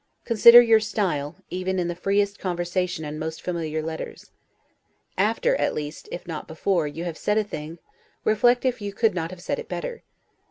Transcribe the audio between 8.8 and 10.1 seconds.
you could not have said it better.